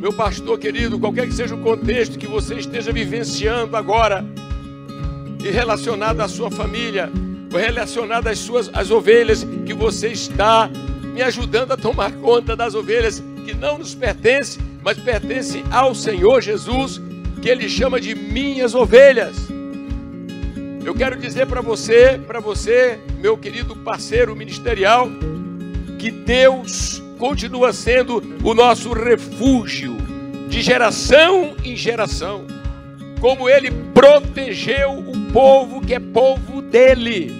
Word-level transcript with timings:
meu 0.00 0.14
pastor 0.14 0.58
querido, 0.58 0.98
qualquer 0.98 1.26
que 1.26 1.34
seja 1.34 1.54
o 1.54 1.60
contexto 1.60 2.18
que 2.18 2.26
você 2.26 2.54
esteja 2.54 2.90
vivenciando 2.90 3.76
agora, 3.76 4.24
e 5.44 5.50
relacionado 5.50 6.20
à 6.20 6.28
sua 6.28 6.50
família, 6.50 7.10
relacionado 7.52 8.26
às 8.26 8.38
suas 8.38 8.70
às 8.72 8.90
ovelhas, 8.90 9.46
que 9.66 9.74
você 9.74 10.08
está 10.08 10.70
me 11.12 11.20
ajudando 11.20 11.72
a 11.72 11.76
tomar 11.76 12.12
conta 12.20 12.56
das 12.56 12.74
ovelhas 12.74 13.22
que 13.44 13.54
não 13.54 13.76
nos 13.76 13.94
pertencem, 13.94 14.62
mas 14.82 14.98
pertencem 14.98 15.64
ao 15.70 15.94
Senhor 15.94 16.40
Jesus, 16.40 16.98
que 17.42 17.50
Ele 17.50 17.68
chama 17.68 18.00
de 18.00 18.14
minhas 18.14 18.74
ovelhas. 18.74 19.36
Eu 20.82 20.94
quero 20.94 21.16
dizer 21.16 21.46
para 21.46 21.60
você, 21.60 22.18
para 22.26 22.40
você, 22.40 22.98
meu 23.18 23.36
querido 23.36 23.76
parceiro 23.76 24.34
ministerial, 24.34 25.10
que 25.98 26.10
Deus 26.10 27.02
continua 27.20 27.70
sendo 27.70 28.22
o 28.42 28.54
nosso 28.54 28.94
refúgio 28.94 29.94
de 30.48 30.62
geração 30.62 31.54
em 31.62 31.76
geração. 31.76 32.46
Como 33.20 33.46
ele 33.46 33.70
protegeu 33.92 34.92
o 34.98 35.30
povo 35.30 35.82
que 35.82 35.94
é 35.94 36.00
povo 36.00 36.62
dele. 36.62 37.30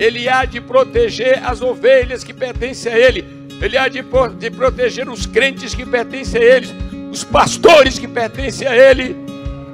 Ele 0.00 0.28
há 0.28 0.44
de 0.44 0.60
proteger 0.60 1.40
as 1.44 1.62
ovelhas 1.62 2.24
que 2.24 2.34
pertencem 2.34 2.92
a 2.92 2.98
ele. 2.98 3.24
Ele 3.62 3.78
há 3.78 3.86
de, 3.86 4.04
de 4.36 4.50
proteger 4.50 5.08
os 5.08 5.26
crentes 5.26 5.76
que 5.76 5.86
pertencem 5.86 6.42
a 6.42 6.44
ele, 6.44 6.68
os 7.12 7.22
pastores 7.22 7.96
que 7.96 8.08
pertencem 8.08 8.66
a 8.66 8.74
ele. 8.74 9.16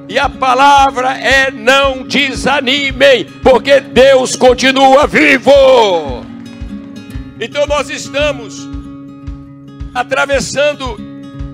E 0.06 0.18
a 0.18 0.28
palavra 0.28 1.16
é: 1.16 1.50
não 1.50 2.02
desanimem, 2.02 3.24
porque 3.42 3.80
Deus 3.80 4.36
continua 4.36 5.06
vivo. 5.06 6.26
Então 7.40 7.66
nós 7.66 7.88
estamos 7.88 8.68
atravessando 9.94 10.96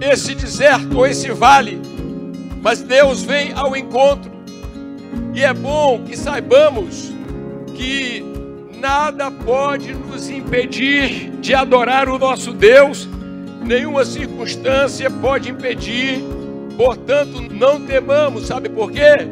esse 0.01 0.35
deserto 0.35 0.99
ou 0.99 1.07
esse 1.07 1.31
vale, 1.33 1.81
mas 2.63 2.83
Deus 2.83 3.23
vem 3.23 3.53
ao 3.53 3.77
encontro. 3.77 4.31
E 5.35 5.43
é 5.43 5.53
bom 5.53 6.03
que 6.05 6.17
saibamos 6.17 7.13
que 7.75 8.25
nada 8.79 9.31
pode 9.31 9.95
nos 9.95 10.29
impedir 10.29 11.31
de 11.41 11.55
adorar 11.55 12.09
o 12.09 12.19
nosso 12.19 12.53
Deus, 12.53 13.09
nenhuma 13.63 14.05
circunstância 14.05 15.11
pode 15.11 15.51
impedir, 15.51 16.23
portanto, 16.77 17.43
não 17.51 17.81
temamos, 17.81 18.47
sabe 18.47 18.69
por 18.69 18.91
quê? 18.91 19.29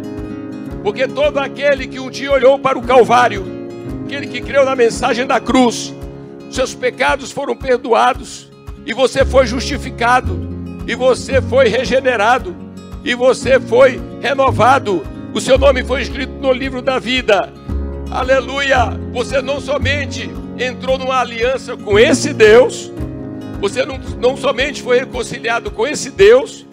Porque 0.83 1.07
todo 1.07 1.39
aquele 1.39 1.87
que 1.87 1.99
um 1.99 2.11
dia 2.11 2.31
olhou 2.31 2.59
para 2.59 2.79
o 2.79 2.83
Calvário, 2.83 3.45
aquele 4.05 4.27
que 4.27 4.41
creu 4.41 4.65
na 4.65 4.77
mensagem 4.77 5.27
da 5.27 5.41
cruz, 5.41 5.95
seus 6.51 6.75
pecados 6.75 7.33
foram 7.33 7.57
perdoados, 7.57 8.51
e 8.87 8.93
você 8.93 9.25
foi 9.25 9.47
justificado, 9.47 10.39
e 10.87 10.95
você 10.95 11.41
foi 11.41 11.69
regenerado, 11.69 12.55
e 13.05 13.15
você 13.15 13.59
foi 13.59 14.01
renovado. 14.21 15.03
O 15.33 15.41
seu 15.41 15.59
nome 15.59 15.83
foi 15.85 16.03
escrito 16.03 16.33
no 16.33 16.53
livro 16.53 16.81
da 16.81 16.99
vida. 16.99 17.53
Aleluia! 18.11 18.91
Você 19.13 19.43
não 19.43 19.61
somente 19.61 20.31
entrou 20.59 20.99
numa 20.99 21.21
aliança 21.21 21.77
com 21.77 21.99
esse 21.99 22.33
Deus, 22.33 22.93
você 23.61 23.85
não, 23.85 23.99
não 24.21 24.37
somente 24.37 24.83
foi 24.83 24.99
reconciliado 25.01 25.71
com 25.71 25.87
esse 25.87 26.11
Deus, 26.11 26.67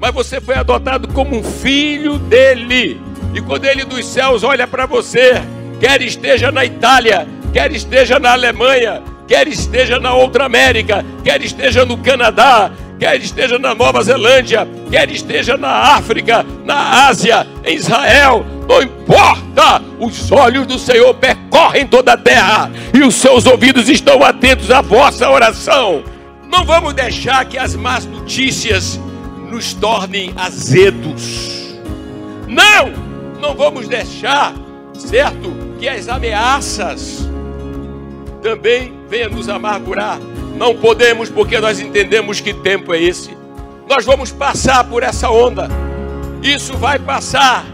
mas 0.00 0.12
você 0.12 0.40
foi 0.40 0.56
adotado 0.56 1.08
como 1.08 1.38
um 1.38 1.44
filho 1.44 2.18
dele. 2.18 3.00
E 3.32 3.40
quando 3.40 3.64
ele 3.64 3.84
dos 3.84 4.04
céus 4.04 4.42
olha 4.42 4.66
para 4.66 4.84
você, 4.84 5.34
quer 5.80 6.02
esteja 6.02 6.50
na 6.50 6.64
Itália, 6.64 7.26
quer 7.52 7.70
esteja 7.72 8.18
na 8.18 8.32
Alemanha, 8.32 9.02
quer 9.32 9.48
esteja 9.48 9.98
na 9.98 10.12
outra 10.12 10.44
América, 10.44 11.02
quer 11.24 11.40
esteja 11.40 11.86
no 11.86 11.96
Canadá, 11.96 12.70
quer 12.98 13.16
esteja 13.16 13.58
na 13.58 13.74
Nova 13.74 14.02
Zelândia, 14.02 14.68
quer 14.90 15.10
esteja 15.10 15.56
na 15.56 15.70
África, 15.70 16.44
na 16.66 17.06
Ásia, 17.06 17.46
em 17.64 17.74
Israel, 17.74 18.44
não 18.68 18.82
importa, 18.82 19.80
os 19.98 20.30
olhos 20.30 20.66
do 20.66 20.78
Senhor 20.78 21.14
percorrem 21.14 21.86
toda 21.86 22.12
a 22.12 22.16
terra 22.18 22.70
e 22.92 23.00
os 23.00 23.14
seus 23.14 23.46
ouvidos 23.46 23.88
estão 23.88 24.22
atentos 24.22 24.70
à 24.70 24.82
vossa 24.82 25.30
oração. 25.30 26.04
Não 26.46 26.62
vamos 26.62 26.92
deixar 26.92 27.46
que 27.46 27.56
as 27.56 27.74
más 27.74 28.04
notícias 28.04 29.00
nos 29.50 29.72
tornem 29.72 30.30
azedos. 30.36 31.80
Não, 32.46 32.92
não 33.40 33.54
vamos 33.54 33.88
deixar, 33.88 34.52
certo, 34.92 35.54
que 35.80 35.88
as 35.88 36.06
ameaças 36.06 37.26
também 38.42 39.01
venha 39.12 39.28
nos 39.28 39.46
amargurar. 39.46 40.18
Não 40.56 40.74
podemos, 40.74 41.28
porque 41.28 41.60
nós 41.60 41.78
entendemos 41.78 42.40
que 42.40 42.54
tempo 42.54 42.94
é 42.94 43.02
esse. 43.02 43.36
Nós 43.86 44.06
vamos 44.06 44.32
passar 44.32 44.84
por 44.84 45.02
essa 45.02 45.28
onda. 45.28 45.68
Isso 46.42 46.78
vai 46.78 46.98
passar. 46.98 47.66